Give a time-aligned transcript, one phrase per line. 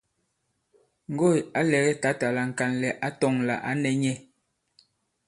[1.11, 4.15] Ŋgoỳ à lɛgɛ tǎtà la ŋ̀kànlɛ̀ ǎ tɔ̄ŋ lā ǎ nɛ̄ nyɛ̄.